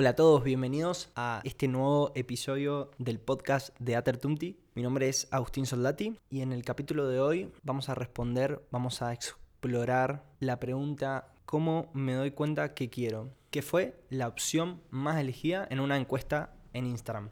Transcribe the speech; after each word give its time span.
Hola 0.00 0.10
a 0.10 0.16
todos, 0.16 0.42
bienvenidos 0.42 1.10
a 1.14 1.42
este 1.44 1.68
nuevo 1.68 2.10
episodio 2.14 2.90
del 2.96 3.20
podcast 3.20 3.78
de 3.78 3.96
Atertumti. 3.96 4.58
Mi 4.74 4.82
nombre 4.82 5.10
es 5.10 5.28
Agustín 5.30 5.66
Soldati 5.66 6.16
y 6.30 6.40
en 6.40 6.54
el 6.54 6.64
capítulo 6.64 7.06
de 7.06 7.20
hoy 7.20 7.52
vamos 7.64 7.90
a 7.90 7.94
responder, 7.94 8.66
vamos 8.70 9.02
a 9.02 9.12
explorar 9.12 10.24
la 10.38 10.58
pregunta 10.58 11.34
¿cómo 11.44 11.90
me 11.92 12.14
doy 12.14 12.30
cuenta 12.30 12.72
que 12.72 12.88
quiero? 12.88 13.34
Que 13.50 13.60
fue 13.60 14.02
la 14.08 14.26
opción 14.26 14.80
más 14.88 15.20
elegida 15.20 15.68
en 15.70 15.80
una 15.80 15.98
encuesta 15.98 16.54
en 16.72 16.86
Instagram. 16.86 17.28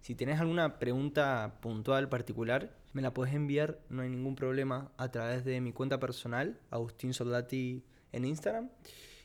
Si 0.00 0.14
tienes 0.14 0.38
alguna 0.38 0.78
pregunta 0.78 1.58
puntual, 1.60 2.08
particular, 2.08 2.72
me 2.92 3.02
la 3.02 3.12
puedes 3.12 3.34
enviar, 3.34 3.80
no 3.88 4.02
hay 4.02 4.10
ningún 4.10 4.36
problema, 4.36 4.92
a 4.96 5.10
través 5.10 5.44
de 5.44 5.60
mi 5.60 5.72
cuenta 5.72 5.98
personal, 5.98 6.60
Agustín 6.70 7.14
Soldati 7.14 7.82
en 8.12 8.24
Instagram, 8.26 8.70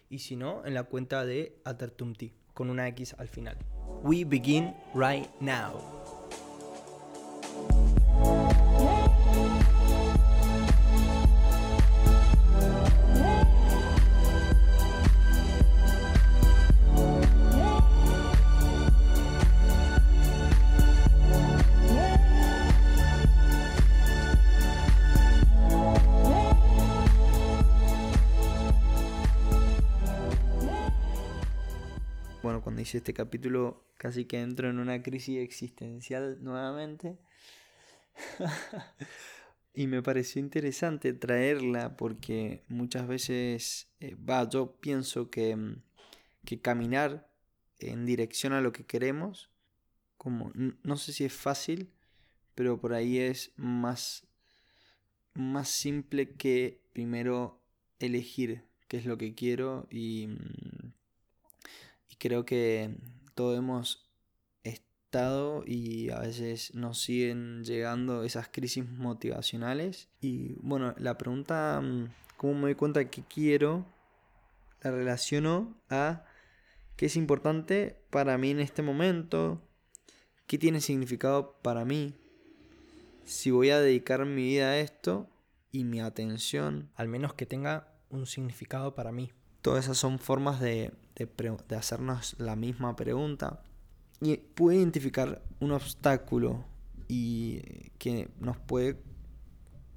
y 0.09 0.18
si 0.18 0.36
no, 0.36 0.66
en 0.66 0.73
la 0.73 0.86
cuenta 0.86 1.25
de 1.25 1.61
Atertumti 1.64 2.34
con 2.57 2.71
una 2.71 2.87
X 2.87 3.15
al 3.19 3.27
final. 3.27 3.55
We 4.01 4.25
begin 4.25 4.73
right 4.95 5.29
now. 5.39 6.16
Hice 32.75 32.97
este 32.97 33.13
capítulo 33.13 33.83
casi 33.97 34.25
que 34.25 34.41
entro 34.41 34.69
en 34.69 34.80
una 34.80 35.02
crisis 35.02 35.39
existencial 35.39 36.38
nuevamente. 36.44 37.17
y 39.73 39.87
me 39.87 40.01
pareció 40.01 40.39
interesante 40.41 41.13
traerla 41.13 41.97
porque 41.97 42.63
muchas 42.67 43.07
veces, 43.07 43.87
eh, 43.99 44.15
va, 44.15 44.47
yo 44.49 44.77
pienso 44.79 45.29
que, 45.29 45.55
mm, 45.55 45.81
que 46.45 46.59
caminar 46.59 47.29
en 47.79 48.05
dirección 48.05 48.53
a 48.53 48.61
lo 48.61 48.71
que 48.71 48.85
queremos, 48.85 49.49
como 50.17 50.52
no 50.55 50.97
sé 50.97 51.13
si 51.13 51.25
es 51.25 51.33
fácil, 51.33 51.91
pero 52.55 52.79
por 52.79 52.93
ahí 52.93 53.19
es 53.19 53.52
más, 53.55 54.25
más 55.33 55.69
simple 55.69 56.31
que 56.31 56.81
primero 56.93 57.61
elegir 57.99 58.63
qué 58.87 58.97
es 58.97 59.05
lo 59.05 59.17
que 59.17 59.35
quiero 59.35 59.87
y 59.91 60.27
mm, 60.27 60.66
y 60.66 60.66
creo 62.17 62.45
que 62.45 62.95
todos 63.35 63.57
hemos 63.57 64.09
estado 64.63 65.63
y 65.65 66.09
a 66.09 66.19
veces 66.19 66.73
nos 66.75 66.99
siguen 66.99 67.63
llegando 67.63 68.23
esas 68.23 68.49
crisis 68.49 68.87
motivacionales. 68.87 70.09
Y 70.21 70.53
bueno, 70.61 70.93
la 70.97 71.17
pregunta, 71.17 71.81
mm, 71.81 72.09
¿cómo 72.37 72.53
me 72.55 72.61
doy 72.61 72.75
cuenta 72.75 73.09
que 73.09 73.23
quiero? 73.23 73.85
La 74.81 74.91
relaciono 74.91 75.75
a 75.89 76.25
qué 76.95 77.07
es 77.07 77.15
importante 77.15 77.97
para 78.09 78.37
mí 78.37 78.52
en 78.52 78.59
este 78.59 78.81
momento, 78.81 79.61
qué 80.45 80.57
tiene 80.57 80.81
significado 80.81 81.59
para 81.61 81.85
mí, 81.85 82.13
si 83.27 83.52
voy 83.52 83.71
a 83.71 83.79
dedicar 83.79 84.25
mi 84.25 84.43
vida 84.43 84.69
a 84.69 84.79
esto 84.79 85.29
y 85.71 85.83
mi 85.83 85.99
atención, 85.99 86.89
al 86.95 87.09
menos 87.09 87.33
que 87.33 87.45
tenga 87.45 87.93
un 88.09 88.25
significado 88.25 88.95
para 88.95 89.11
mí. 89.11 89.31
Todas 89.67 89.83
esas 89.83 89.97
son 89.97 90.17
formas 90.17 90.61
de, 90.61 90.93
de, 91.17 91.75
hacernos 91.75 92.37
la 92.39 92.55
misma 92.55 92.95
pregunta. 92.95 93.61
Y 94.21 94.37
puede 94.37 94.77
identificar 94.77 95.41
un 95.59 95.73
obstáculo 95.73 96.63
y 97.09 97.59
que 97.97 98.29
nos 98.39 98.55
puede 98.55 98.95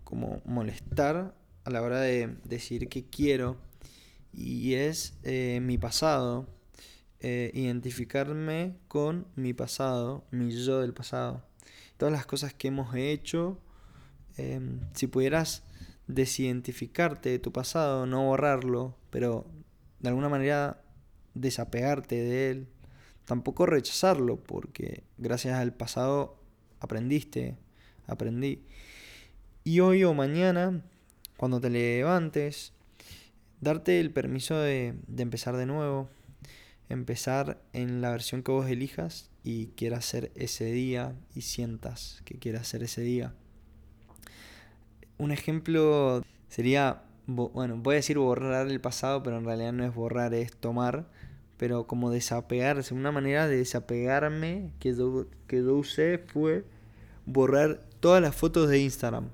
como 0.02 0.42
molestar 0.44 1.36
a 1.62 1.70
la 1.70 1.82
hora 1.82 2.00
de 2.00 2.36
decir 2.42 2.88
que 2.88 3.04
quiero 3.04 3.58
y 4.32 4.74
es 4.74 5.14
eh, 5.22 5.60
mi 5.62 5.78
pasado 5.78 6.48
eh, 7.20 7.52
identificarme 7.54 8.76
con 8.88 9.28
mi 9.36 9.54
pasado 9.54 10.24
mi 10.32 10.50
yo 10.50 10.80
del 10.80 10.94
pasado 10.94 11.44
todas 11.96 12.10
las 12.10 12.26
cosas 12.26 12.54
que 12.54 12.68
hemos 12.68 12.92
hecho 12.96 13.60
em, 14.36 14.80
si 14.94 15.06
pudieras 15.06 15.62
desidentificarte 16.08 17.28
de 17.28 17.38
tu 17.38 17.52
pasado 17.52 18.04
no 18.06 18.24
borrarlo 18.24 18.96
pero 19.10 19.46
de 20.00 20.08
alguna 20.08 20.28
manera 20.28 20.82
desapegarte 21.34 22.16
de 22.16 22.50
él, 22.50 22.68
tampoco 23.24 23.66
rechazarlo, 23.66 24.36
porque 24.36 25.04
gracias 25.18 25.56
al 25.58 25.72
pasado 25.72 26.40
aprendiste, 26.80 27.56
aprendí. 28.06 28.64
Y 29.62 29.80
hoy 29.80 30.04
o 30.04 30.14
mañana, 30.14 30.82
cuando 31.36 31.60
te 31.60 31.70
levantes, 31.70 32.72
darte 33.60 34.00
el 34.00 34.10
permiso 34.10 34.58
de, 34.58 34.94
de 35.06 35.22
empezar 35.22 35.56
de 35.56 35.66
nuevo, 35.66 36.08
empezar 36.88 37.62
en 37.72 38.00
la 38.00 38.10
versión 38.10 38.42
que 38.42 38.52
vos 38.52 38.68
elijas 38.68 39.30
y 39.44 39.68
quieras 39.68 40.00
hacer 40.00 40.32
ese 40.34 40.64
día 40.72 41.14
y 41.34 41.42
sientas 41.42 42.22
que 42.24 42.38
quieras 42.38 42.62
hacer 42.62 42.82
ese 42.82 43.02
día. 43.02 43.34
Un 45.18 45.30
ejemplo 45.30 46.22
sería, 46.48 47.02
bueno, 47.34 47.76
voy 47.78 47.94
a 47.94 47.96
decir 47.96 48.18
borrar 48.18 48.68
el 48.68 48.80
pasado, 48.80 49.22
pero 49.22 49.38
en 49.38 49.44
realidad 49.44 49.72
no 49.72 49.84
es 49.84 49.94
borrar, 49.94 50.34
es 50.34 50.56
tomar 50.56 51.06
pero 51.60 51.86
como 51.86 52.10
desapegarse. 52.10 52.94
Una 52.94 53.12
manera 53.12 53.46
de 53.46 53.58
desapegarme 53.58 54.72
que 54.80 54.94
yo, 54.94 55.26
que 55.46 55.58
yo 55.58 55.74
usé 55.74 56.16
fue 56.16 56.64
borrar 57.26 57.82
todas 58.00 58.22
las 58.22 58.34
fotos 58.34 58.70
de 58.70 58.78
Instagram. 58.78 59.28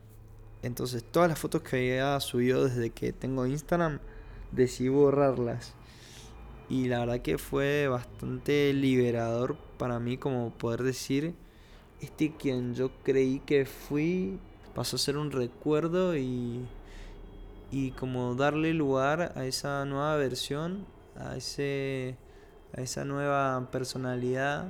Entonces, 0.64 1.04
todas 1.04 1.28
las 1.28 1.38
fotos 1.38 1.62
que 1.62 1.76
había 1.76 2.18
subido 2.18 2.64
desde 2.64 2.90
que 2.90 3.12
tengo 3.12 3.46
Instagram, 3.46 4.00
decidí 4.50 4.88
borrarlas. 4.88 5.74
Y 6.68 6.88
la 6.88 6.98
verdad 6.98 7.20
que 7.20 7.38
fue 7.38 7.86
bastante 7.86 8.72
liberador 8.72 9.56
para 9.78 10.00
mí 10.00 10.16
como 10.16 10.50
poder 10.50 10.82
decir, 10.82 11.36
este 12.00 12.34
quien 12.34 12.74
yo 12.74 12.90
creí 13.04 13.38
que 13.38 13.66
fui 13.66 14.40
pasó 14.74 14.96
a 14.96 14.98
ser 14.98 15.16
un 15.16 15.30
recuerdo 15.30 16.16
y, 16.16 16.66
y 17.70 17.90
como 17.92 18.34
darle 18.34 18.74
lugar 18.74 19.32
a 19.36 19.44
esa 19.44 19.84
nueva 19.84 20.16
versión 20.16 20.86
a, 21.18 21.36
ese, 21.36 22.16
a 22.76 22.80
esa 22.80 23.04
nueva 23.04 23.68
personalidad 23.70 24.68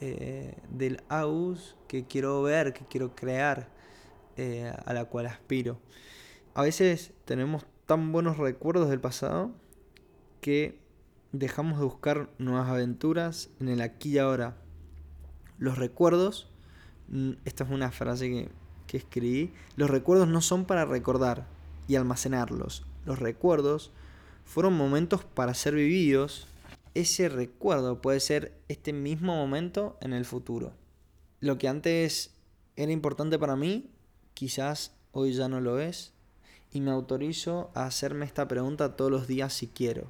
eh, 0.00 0.54
del 0.70 1.02
AUS 1.08 1.76
que 1.88 2.06
quiero 2.06 2.42
ver, 2.42 2.72
que 2.72 2.84
quiero 2.86 3.14
crear, 3.14 3.68
eh, 4.36 4.72
a 4.84 4.92
la 4.92 5.06
cual 5.06 5.26
aspiro. 5.26 5.78
A 6.54 6.62
veces 6.62 7.12
tenemos 7.24 7.64
tan 7.86 8.12
buenos 8.12 8.38
recuerdos 8.38 8.88
del 8.88 9.00
pasado 9.00 9.52
que 10.40 10.80
dejamos 11.32 11.78
de 11.78 11.84
buscar 11.84 12.30
nuevas 12.38 12.68
aventuras 12.68 13.50
en 13.60 13.68
el 13.68 13.80
aquí 13.80 14.10
y 14.10 14.18
ahora. 14.18 14.56
Los 15.58 15.78
recuerdos, 15.78 16.50
mm, 17.08 17.32
esta 17.44 17.64
es 17.64 17.70
una 17.70 17.90
frase 17.90 18.28
que, 18.28 18.50
que 18.86 18.96
escribí, 18.98 19.52
los 19.76 19.90
recuerdos 19.90 20.28
no 20.28 20.40
son 20.40 20.64
para 20.66 20.84
recordar 20.84 21.55
y 21.88 21.96
almacenarlos. 21.96 22.84
Los 23.04 23.18
recuerdos 23.18 23.90
fueron 24.44 24.74
momentos 24.74 25.24
para 25.24 25.54
ser 25.54 25.74
vividos, 25.74 26.46
ese 26.94 27.28
recuerdo 27.28 28.00
puede 28.00 28.20
ser 28.20 28.52
este 28.68 28.92
mismo 28.92 29.34
momento 29.34 29.98
en 30.00 30.12
el 30.12 30.24
futuro. 30.24 30.72
Lo 31.40 31.58
que 31.58 31.68
antes 31.68 32.30
era 32.76 32.92
importante 32.92 33.38
para 33.38 33.56
mí, 33.56 33.90
quizás 34.34 34.92
hoy 35.12 35.32
ya 35.32 35.48
no 35.48 35.60
lo 35.60 35.78
es, 35.78 36.12
y 36.72 36.80
me 36.80 36.90
autorizo 36.90 37.70
a 37.74 37.86
hacerme 37.86 38.24
esta 38.24 38.48
pregunta 38.48 38.96
todos 38.96 39.10
los 39.10 39.26
días 39.26 39.52
si 39.52 39.66
quiero. 39.66 40.04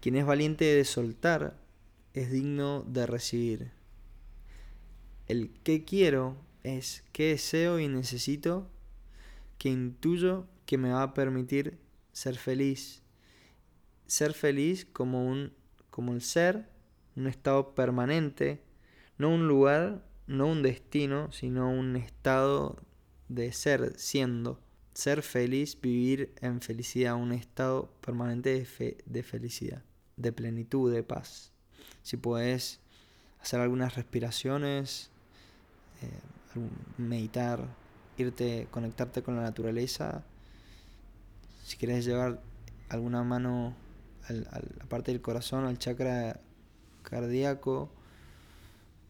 Quien 0.00 0.16
es 0.16 0.24
valiente 0.24 0.64
de 0.64 0.84
soltar 0.84 1.54
es 2.14 2.30
digno 2.30 2.82
de 2.86 3.06
recibir. 3.06 3.70
El 5.28 5.50
que 5.62 5.84
quiero 5.84 6.36
es 6.62 7.04
qué 7.12 7.28
deseo 7.28 7.78
y 7.78 7.88
necesito 7.88 8.66
que 9.60 9.68
intuyo 9.68 10.46
que 10.64 10.78
me 10.78 10.90
va 10.90 11.02
a 11.02 11.12
permitir 11.12 11.78
ser 12.12 12.38
feliz. 12.38 13.02
Ser 14.06 14.32
feliz 14.32 14.86
como 14.86 15.26
un 15.26 15.52
como 15.90 16.14
el 16.14 16.22
ser, 16.22 16.66
un 17.14 17.26
estado 17.26 17.74
permanente, 17.74 18.62
no 19.18 19.28
un 19.28 19.46
lugar, 19.46 20.02
no 20.26 20.46
un 20.46 20.62
destino, 20.62 21.30
sino 21.30 21.70
un 21.70 21.94
estado 21.96 22.78
de 23.28 23.52
ser, 23.52 23.98
siendo. 23.98 24.58
Ser 24.94 25.20
feliz, 25.20 25.78
vivir 25.78 26.32
en 26.40 26.62
felicidad, 26.62 27.16
un 27.16 27.32
estado 27.32 27.92
permanente 28.00 28.50
de, 28.50 28.96
de 29.04 29.22
felicidad, 29.22 29.84
de 30.16 30.32
plenitud, 30.32 30.90
de 30.90 31.02
paz. 31.02 31.52
Si 32.02 32.16
puedes 32.16 32.80
hacer 33.42 33.60
algunas 33.60 33.94
respiraciones, 33.94 35.10
eh, 36.00 36.60
meditar, 36.96 37.68
irte, 38.20 38.68
conectarte 38.70 39.22
con 39.22 39.36
la 39.36 39.42
naturaleza, 39.42 40.24
si 41.64 41.76
quieres 41.76 42.04
llevar 42.04 42.40
alguna 42.88 43.22
mano 43.22 43.74
a 44.28 44.32
la 44.32 44.86
parte 44.88 45.12
del 45.12 45.20
corazón, 45.20 45.64
al 45.64 45.78
chakra 45.78 46.40
cardíaco, 47.02 47.90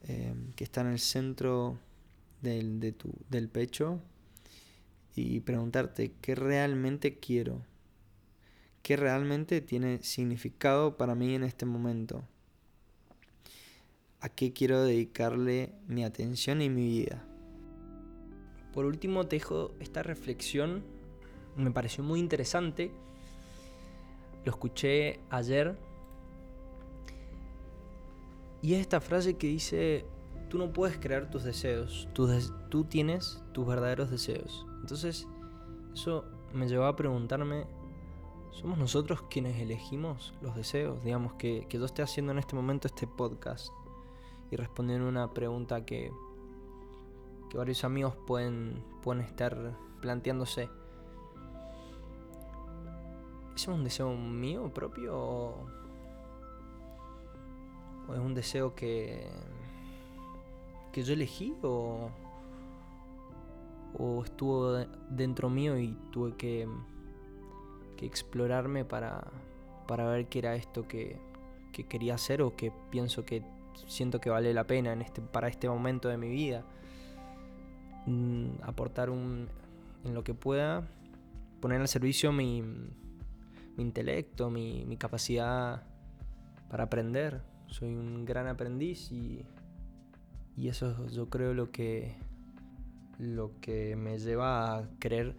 eh, 0.09 0.35
que 0.57 0.65
está 0.65 0.81
en 0.83 0.89
el 0.89 0.99
centro 0.99 1.79
del, 2.43 2.81
del 3.29 3.49
pecho, 3.49 4.01
y 5.15 5.41
preguntarte 5.41 6.13
qué 6.21 6.35
realmente 6.35 7.19
quiero, 7.19 7.63
qué 8.83 8.97
realmente 8.97 9.61
tiene 9.61 10.03
significado 10.03 10.97
para 10.97 11.15
mí 11.15 11.35
en 11.35 11.45
este 11.45 11.67
momento, 11.67 12.25
a 14.21 14.29
qué 14.29 14.53
quiero 14.53 14.83
dedicarle 14.83 15.73
mi 15.87 16.05
atención 16.05 16.63
y 16.63 16.69
mi 16.69 16.87
vida. 16.87 17.25
Por 18.73 18.85
último, 18.85 19.27
te 19.27 19.37
dejo 19.37 19.73
esta 19.81 20.03
reflexión, 20.03 20.85
me 21.57 21.71
pareció 21.71 22.05
muy 22.05 22.21
interesante, 22.21 22.93
lo 24.45 24.53
escuché 24.53 25.21
ayer, 25.31 25.77
y 28.63 28.75
es 28.75 28.81
esta 28.81 29.01
frase 29.01 29.37
que 29.37 29.47
dice, 29.47 30.05
tú 30.49 30.59
no 30.59 30.73
puedes 30.73 30.99
crear 30.99 31.31
tus 31.31 31.45
deseos, 31.45 32.09
tú, 32.13 32.85
tienes 32.85 33.43
tus 33.53 33.67
verdaderos 33.67 34.11
deseos. 34.11 34.67
Entonces, 34.81 35.27
eso 35.95 36.25
me 36.53 36.69
llevó 36.69 36.85
a 36.85 36.97
preguntarme, 36.97 37.65
¿somos 38.51 38.79
nosotros 38.79 39.23
quienes 39.31 39.59
elegimos 39.61 40.35
los 40.43 40.55
deseos? 40.55 41.03
Digamos 41.03 41.35
que, 41.35 41.67
que 41.69 41.79
yo 41.79 41.87
esté 41.87 42.03
haciendo 42.03 42.33
en 42.33 42.39
este 42.39 42.55
momento 42.55 42.87
este 42.87 43.07
podcast 43.07 43.69
y 44.51 44.57
respondiendo 44.57 45.09
una 45.09 45.33
pregunta 45.33 45.87
que 45.87 46.13
que 47.51 47.59
varios 47.59 47.85
amigos 47.85 48.15
pueden, 48.27 48.83
pueden 49.03 49.23
estar 49.23 49.77
planteándose. 50.01 50.71
¿Es 53.55 53.69
un 53.69 53.85
deseo 53.85 54.15
mío 54.15 54.73
propio 54.73 55.19
o, 55.19 55.67
es 58.15 58.19
un 58.19 58.35
deseo 58.35 58.75
que, 58.75 59.29
que 60.93 61.03
yo 61.03 61.13
elegí 61.13 61.55
o, 61.63 62.09
o 63.99 64.25
estuvo 64.25 64.73
dentro 65.11 65.51
mío 65.51 65.79
y 65.79 65.97
tuve 66.11 66.37
que, 66.37 66.67
que 67.97 68.07
explorarme 68.07 68.85
para, 68.85 69.31
para 69.87 70.07
ver 70.07 70.29
qué 70.29 70.39
era 70.39 70.55
esto 70.55 70.89
que, 70.89 71.21
que 71.73 71.85
quería 71.85 72.15
hacer 72.15 72.43
o 72.43 72.57
que 72.57 72.73
pienso 72.91 73.25
que 73.25 73.43
siento 73.87 74.21
que 74.21 74.31
vale 74.31 74.53
la 74.55 74.65
pena 74.65 74.93
en 74.93 75.03
este, 75.03 75.21
para 75.21 75.49
este 75.49 75.69
momento 75.69 76.09
de 76.09 76.17
mi 76.17 76.29
vida? 76.29 76.65
Mm, 78.07 78.63
aportar 78.63 79.11
un, 79.11 79.49
en 80.05 80.15
lo 80.15 80.25
que 80.25 80.35
pueda, 80.35 80.89
poner 81.61 81.81
al 81.81 81.89
servicio 81.89 82.33
mi, 82.33 82.63
mi 82.63 83.83
intelecto, 83.83 84.51
mi, 84.51 84.85
mi, 84.87 84.97
capacidad 84.97 85.83
para 86.71 86.85
aprender. 86.85 87.43
Soy 87.67 87.95
un 87.95 88.25
gran 88.25 88.47
aprendiz 88.47 89.13
y, 89.13 89.45
y 90.57 90.69
eso 90.69 91.07
yo 91.09 91.29
creo 91.29 91.55
lo 91.55 91.71
que, 91.71 92.17
lo 93.19 93.53
que 93.61 93.97
me 93.97 94.19
lleva 94.19 94.79
a 94.79 94.89
querer 94.99 95.37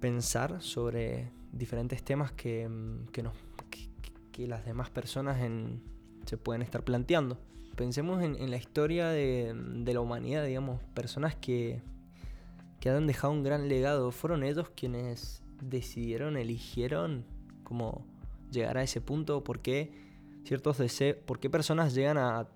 pensar 0.00 0.62
sobre 0.62 1.30
diferentes 1.52 2.02
temas 2.02 2.32
que, 2.32 2.68
que, 3.12 3.22
nos, 3.22 3.34
que, 4.32 4.48
las 4.48 4.64
demás 4.64 4.90
personas 4.90 5.38
se 6.24 6.36
pueden 6.38 6.62
estar 6.62 6.82
planteando 6.82 7.38
pensemos 7.76 8.22
en, 8.22 8.50
la 8.50 8.56
historia 8.56 9.08
de, 9.08 9.54
la 9.86 10.00
humanidad, 10.00 10.44
digamos, 10.44 10.80
personas 10.94 11.34
que, 11.34 11.80
que 12.80 12.90
han 12.90 13.06
dejado 13.06 13.32
un 13.32 13.42
gran 13.42 13.68
legado. 13.68 14.10
Fueron 14.10 14.42
ellos 14.42 14.70
quienes 14.70 15.42
decidieron, 15.60 16.36
eligieron 16.36 17.24
como 17.64 18.04
llegar 18.50 18.78
a 18.78 18.82
ese 18.82 19.00
punto, 19.00 19.42
por 19.44 19.60
qué 19.60 19.92
ciertos 20.44 20.78
deseos, 20.78 21.16
por 21.24 21.38
qué 21.38 21.48
personas 21.48 21.94
llegan 21.94 22.18
a, 22.18 22.48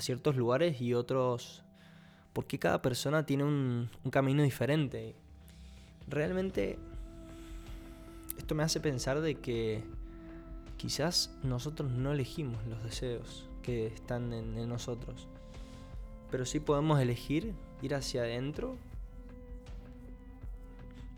ciertos 0.00 0.36
lugares 0.36 0.80
y 0.80 0.94
otros, 0.94 1.62
por 2.32 2.46
qué 2.46 2.58
cada 2.58 2.80
persona 2.80 3.26
tiene 3.26 3.44
un, 3.44 3.90
un 4.04 4.10
camino 4.10 4.42
diferente. 4.42 5.14
Realmente 6.08 6.78
esto 8.38 8.54
me 8.54 8.62
hace 8.62 8.80
pensar 8.80 9.20
de 9.20 9.34
que 9.34 9.84
quizás 10.78 11.36
nosotros 11.42 11.90
no 11.90 12.10
elegimos 12.12 12.66
los 12.66 12.82
deseos 12.82 13.46
que 13.62 13.86
están 13.86 14.32
en, 14.32 14.68
nosotros. 14.68 15.28
Pero 16.30 16.44
sí 16.44 16.60
podemos 16.60 17.00
elegir 17.00 17.54
ir 17.82 17.94
hacia 17.94 18.22
adentro, 18.22 18.76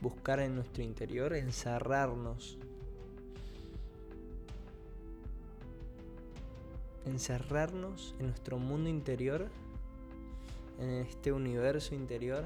buscar 0.00 0.40
en 0.40 0.54
nuestro 0.54 0.82
interior, 0.82 1.34
encerrarnos. 1.34 2.58
Encerrarnos 7.06 8.14
en 8.18 8.26
nuestro 8.28 8.58
mundo 8.58 8.88
interior, 8.88 9.48
en 10.78 10.90
este 11.06 11.32
universo 11.32 11.94
interior, 11.94 12.44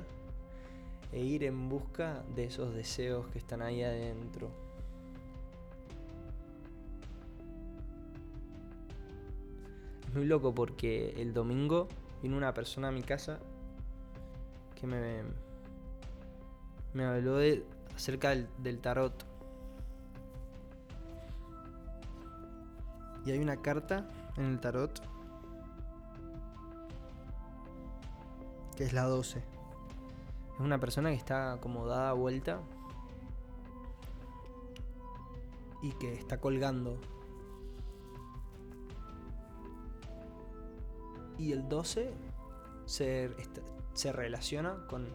e 1.12 1.20
ir 1.20 1.44
en 1.44 1.68
busca 1.68 2.24
de 2.34 2.44
esos 2.44 2.74
deseos 2.74 3.28
que 3.28 3.38
están 3.38 3.62
ahí 3.62 3.82
adentro. 3.82 4.67
Muy 10.14 10.24
loco 10.24 10.54
porque 10.54 11.14
el 11.20 11.32
domingo 11.32 11.88
vino 12.22 12.36
una 12.36 12.54
persona 12.54 12.88
a 12.88 12.92
mi 12.92 13.02
casa 13.02 13.38
que 14.74 14.86
me, 14.86 15.22
habló 17.04 17.36
de, 17.36 17.64
acerca 17.94 18.30
del, 18.30 18.78
tarot. 18.80 19.24
Y 23.26 23.32
hay 23.32 23.38
una 23.38 23.56
carta 23.56 24.08
en 24.36 24.44
el 24.46 24.60
tarot 24.60 25.02
que 28.76 28.84
es 28.84 28.92
la 28.92 29.02
12. 29.04 29.38
Es 29.38 30.60
una 30.60 30.78
persona 30.78 31.10
que 31.10 31.16
está 31.16 31.58
como 31.60 31.86
dada 31.86 32.12
vuelta 32.12 32.60
y 35.82 35.90
que 35.92 36.14
está 36.14 36.40
colgando 36.40 36.96
y 41.38 41.52
el 41.52 41.68
12 41.68 42.10
se, 42.86 43.30
se 43.94 44.12
relaciona 44.12 44.86
con, 44.88 45.06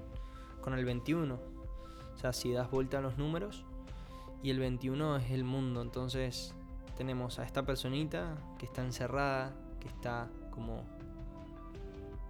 con, 0.62 0.74
el 0.74 0.86
21. 0.86 1.34
O 1.34 2.18
sea, 2.18 2.34
si 2.34 2.52
das 2.52 2.72
vuelta 2.72 3.00
a 3.00 3.02
los 3.02 3.18
números 3.18 3.66
y 4.42 4.50
el 4.50 4.60
21 4.60 5.18
es 5.18 5.31
el 5.31 5.44
mundo, 5.44 5.81
entonces 5.81 6.56
tenemos 6.98 7.40
a 7.40 7.44
esta 7.44 7.64
personita 7.64 8.38
que 8.58 8.66
está 8.66 8.84
encerrada, 8.84 9.54
que 9.80 9.88
está 9.88 10.30
como, 10.52 10.84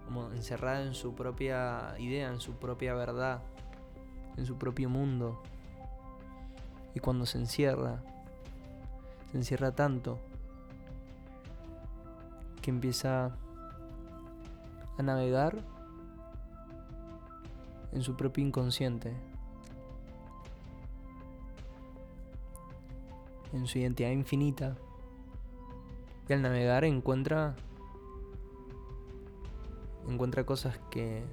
como 0.06 0.32
encerrada 0.32 0.84
en 0.84 0.96
su 0.96 1.14
propia 1.14 1.96
idea, 2.00 2.30
en 2.30 2.40
su 2.40 2.54
propia 2.54 2.94
verdad, 2.96 3.42
en 4.38 4.46
su 4.46 4.58
propio 4.58 4.90
mundo. 4.90 5.42
Y 6.96 7.00
cuando 7.00 7.26
se 7.26 7.38
encierra, 7.38 8.04
se 9.32 9.38
encierra 9.38 9.74
tanto 9.74 10.20
que 12.62 12.72
empieza 12.72 13.36
a 14.98 15.04
navegar 15.04 15.64
en 17.92 18.02
su 18.02 18.16
propio 18.16 18.46
inconsciente, 18.46 19.14
en 23.54 23.68
su 23.68 23.78
identidad 23.80 24.12
infinita. 24.12 24.76
Y 26.28 26.34
al 26.34 26.42
navegar 26.42 26.86
encuentra 26.86 27.56
encuentra 30.08 30.46
cosas 30.46 30.78
que 30.90 31.24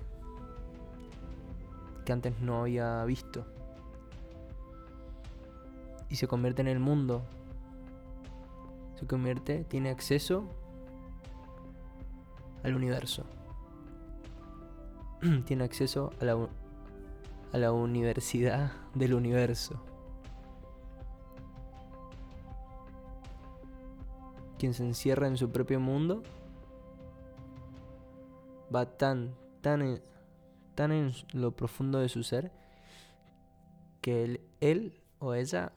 que 2.05 2.13
antes 2.13 2.41
no 2.41 2.63
había 2.63 3.05
visto. 3.05 3.45
Y 6.09 6.17
se 6.17 6.27
convierte 6.27 6.63
en 6.63 6.69
el 6.69 6.81
mundo. 6.81 7.23
Se 8.99 9.07
convierte, 9.07 9.65
tiene 9.65 9.91
acceso 9.91 10.45
al 12.63 12.75
universo. 12.75 13.25
tiene 15.45 15.65
acceso 15.65 16.13
a 16.21 16.25
la, 16.25 16.49
a 17.53 17.59
la 17.59 17.73
universidad 17.73 18.73
del 18.95 19.15
universo. 19.15 19.83
Quien 24.59 24.75
se 24.75 24.85
encierra 24.85 25.27
en 25.27 25.37
su 25.37 25.51
propio 25.51 25.81
mundo 25.81 26.23
va 28.75 28.87
tan, 28.97 29.35
tan, 29.63 30.03
tan 30.75 30.93
en 30.93 31.13
lo 31.33 31.57
profundo 31.57 31.99
de 31.99 32.09
su 32.09 32.23
ser 32.23 32.53
que 34.01 34.25
él, 34.25 34.41
él 34.61 35.03
o 35.19 35.35
ella 35.35 35.73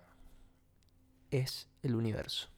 es 1.32 1.70
el 1.82 1.96
universo. 1.96 2.53